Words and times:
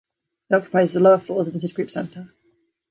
It 0.49 0.55
occupies 0.55 0.93
the 0.93 0.99
lower 0.99 1.19
floors 1.19 1.45
of 1.45 1.53
the 1.53 1.59
Citigroup 1.59 1.91
Center. 1.91 2.33